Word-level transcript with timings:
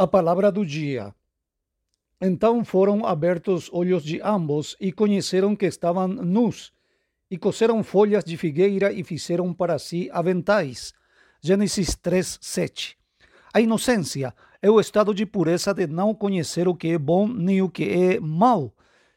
A 0.00 0.06
palavra 0.06 0.50
do 0.50 0.64
dia. 0.64 1.14
Então 2.18 2.64
foram 2.64 3.04
abertos 3.04 3.68
olhos 3.70 4.02
de 4.02 4.18
ambos 4.22 4.74
e 4.80 4.90
conheceram 4.90 5.54
que 5.54 5.66
estavam 5.66 6.08
nus, 6.08 6.72
e 7.30 7.36
coseram 7.36 7.84
folhas 7.84 8.24
de 8.24 8.34
figueira 8.38 8.90
e 8.90 9.04
fizeram 9.04 9.52
para 9.52 9.78
si 9.78 10.08
aventais. 10.10 10.94
Gênesis 11.42 11.94
3, 11.96 12.38
7. 12.40 12.96
A 13.52 13.60
inocência 13.60 14.34
é 14.62 14.70
o 14.70 14.80
estado 14.80 15.12
de 15.12 15.26
pureza 15.26 15.74
de 15.74 15.86
não 15.86 16.14
conhecer 16.14 16.66
o 16.66 16.74
que 16.74 16.92
é 16.92 16.98
bom 16.98 17.28
nem 17.28 17.60
o 17.60 17.68
que 17.68 17.84
é 17.84 18.18
mal. 18.18 18.72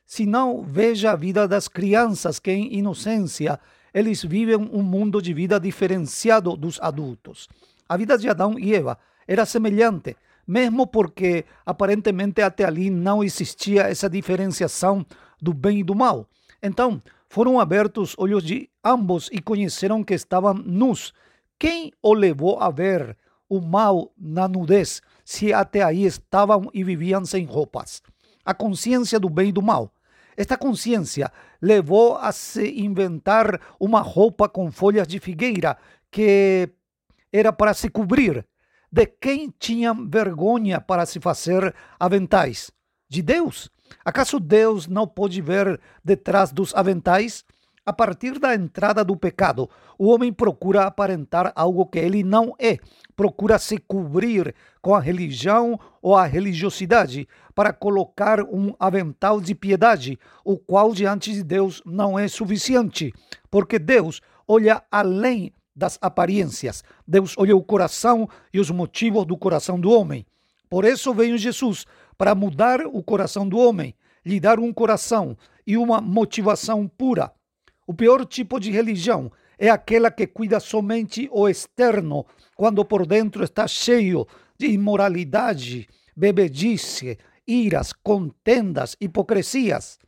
Se 0.05 0.25
não, 0.25 0.63
veja 0.63 1.11
a 1.11 1.15
vida 1.15 1.47
das 1.47 1.69
crianças 1.69 2.39
que, 2.39 2.51
em 2.51 2.73
inocência, 2.73 3.57
eles 3.93 4.21
vivem 4.21 4.57
um 4.57 4.83
mundo 4.83 5.21
de 5.21 5.33
vida 5.33 5.57
diferenciado 5.61 6.57
dos 6.57 6.77
adultos. 6.81 7.47
A 7.87 7.95
vida 7.95 8.17
de 8.17 8.27
Adão 8.27 8.59
e 8.59 8.75
Eva 8.75 8.99
era 9.25 9.45
semelhante 9.45 10.17
mesmo 10.47 10.85
porque 10.85 11.45
aparentemente 11.65 12.41
até 12.41 12.65
ali 12.65 12.89
não 12.89 13.23
existia 13.23 13.83
essa 13.83 14.09
diferenciação 14.09 15.05
do 15.41 15.53
bem 15.53 15.79
e 15.79 15.83
do 15.83 15.95
mal. 15.95 16.27
Então, 16.61 17.01
foram 17.29 17.59
abertos 17.59 18.15
olhos 18.17 18.43
de 18.43 18.69
ambos 18.83 19.29
e 19.31 19.41
conheceram 19.41 20.03
que 20.03 20.13
estavam 20.13 20.53
nus. 20.53 21.13
Quem 21.57 21.91
o 22.01 22.13
levou 22.13 22.59
a 22.59 22.69
ver 22.69 23.17
o 23.49 23.59
mal 23.59 24.11
na 24.17 24.47
nudez, 24.47 25.01
se 25.25 25.53
até 25.53 25.81
aí 25.83 26.05
estavam 26.05 26.69
e 26.73 26.83
viviam 26.83 27.25
sem 27.25 27.45
roupas? 27.45 28.01
A 28.45 28.53
consciência 28.53 29.19
do 29.19 29.29
bem 29.29 29.49
e 29.49 29.51
do 29.51 29.61
mal. 29.61 29.91
Esta 30.35 30.57
consciência 30.57 31.31
levou 31.61 32.17
a 32.17 32.31
se 32.31 32.79
inventar 32.79 33.59
uma 33.79 34.01
roupa 34.01 34.49
com 34.49 34.71
folhas 34.71 35.07
de 35.07 35.19
figueira 35.19 35.77
que 36.11 36.69
era 37.31 37.51
para 37.51 37.73
se 37.73 37.89
cobrir 37.89 38.45
de 38.93 39.07
quem 39.07 39.51
tinha 39.57 39.91
vergonha 39.91 40.79
para 40.79 41.03
se 41.07 41.19
fazer 41.19 41.73
aventais? 41.99 42.69
De 43.09 43.23
Deus. 43.23 43.67
Acaso 44.05 44.39
Deus 44.39 44.85
não 44.85 45.07
pode 45.07 45.41
ver 45.41 45.81
detrás 46.05 46.51
dos 46.51 46.75
aventais? 46.75 47.43
A 47.83 47.91
partir 47.91 48.37
da 48.37 48.53
entrada 48.53 49.03
do 49.03 49.17
pecado, 49.17 49.67
o 49.97 50.09
homem 50.09 50.31
procura 50.31 50.83
aparentar 50.83 51.51
algo 51.55 51.87
que 51.87 51.97
ele 51.97 52.23
não 52.23 52.53
é, 52.59 52.77
procura 53.15 53.57
se 53.57 53.79
cobrir 53.79 54.53
com 54.79 54.93
a 54.93 54.99
religião 54.99 55.79
ou 55.99 56.15
a 56.15 56.27
religiosidade 56.27 57.27
para 57.55 57.73
colocar 57.73 58.41
um 58.41 58.75
avental 58.79 59.41
de 59.41 59.55
piedade, 59.55 60.19
o 60.45 60.55
qual 60.55 60.93
diante 60.93 61.33
de 61.33 61.43
Deus 61.43 61.81
não 61.83 62.17
é 62.17 62.27
suficiente, 62.27 63.11
porque 63.49 63.79
Deus 63.79 64.21
olha 64.47 64.83
além 64.91 65.51
das 65.75 65.97
aparências. 66.01 66.83
Deus 67.07 67.35
olha 67.37 67.55
o 67.55 67.63
coração 67.63 68.29
e 68.53 68.59
os 68.59 68.69
motivos 68.69 69.25
do 69.25 69.37
coração 69.37 69.79
do 69.79 69.91
homem. 69.91 70.25
Por 70.69 70.85
isso 70.85 71.13
veio 71.13 71.37
Jesus 71.37 71.85
para 72.17 72.35
mudar 72.35 72.81
o 72.85 73.03
coração 73.03 73.47
do 73.47 73.57
homem, 73.57 73.95
lhe 74.25 74.39
dar 74.39 74.59
um 74.59 74.71
coração 74.71 75.37
e 75.65 75.77
uma 75.77 76.01
motivação 76.01 76.87
pura. 76.87 77.31
O 77.85 77.93
pior 77.93 78.25
tipo 78.25 78.59
de 78.59 78.71
religião 78.71 79.31
é 79.57 79.69
aquela 79.69 80.09
que 80.09 80.25
cuida 80.25 80.59
somente 80.59 81.29
o 81.31 81.47
externo, 81.47 82.25
quando 82.55 82.83
por 82.85 83.05
dentro 83.05 83.43
está 83.43 83.67
cheio 83.67 84.25
de 84.57 84.67
imoralidade, 84.67 85.87
bebedice, 86.15 87.17
iras, 87.47 87.91
contendas, 87.91 88.95
hipocrisias. 88.99 89.99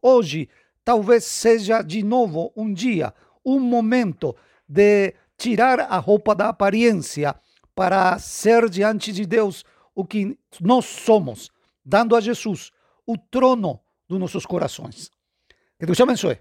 Hoje, 0.00 0.48
talvez 0.84 1.24
seja 1.24 1.82
de 1.82 2.02
novo 2.02 2.52
um 2.56 2.72
dia, 2.72 3.12
um 3.44 3.58
momento 3.58 4.34
de 4.68 5.14
tirar 5.36 5.80
a 5.80 5.98
roupa 5.98 6.34
da 6.34 6.48
aparência 6.48 7.34
para 7.74 8.18
ser 8.18 8.68
diante 8.68 9.12
de 9.12 9.26
Deus 9.26 9.64
o 9.94 10.04
que 10.04 10.38
nós 10.60 10.84
somos, 10.84 11.50
dando 11.84 12.16
a 12.16 12.20
Jesus 12.20 12.70
o 13.06 13.16
trono 13.16 13.80
dos 14.08 14.18
nossos 14.18 14.46
corações. 14.46 15.10
Que 15.78 15.86
Deus 15.86 15.96
te 15.96 16.02
abençoe. 16.02 16.38